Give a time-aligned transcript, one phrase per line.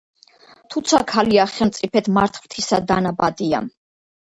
[0.75, 3.65] თუცა ქალია, ხელმწიფედ მართ ღმრთისა დანაბადია;